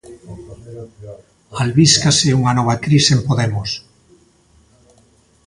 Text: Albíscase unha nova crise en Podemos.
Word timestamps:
Albíscase 1.63 2.37
unha 2.39 2.55
nova 2.57 2.75
crise 2.85 3.11
en 3.17 3.21
Podemos. 3.27 3.69